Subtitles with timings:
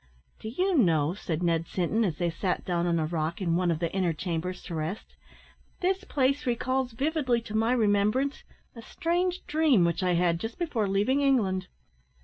[0.39, 3.69] "Do you know," said Ned Sinton, as they sat down on a rock in one
[3.69, 5.15] of the inner chambers to rest,
[5.81, 8.43] "this place recalls vividly to my remembrance
[8.75, 11.67] a strange dream which I had just before leaving England."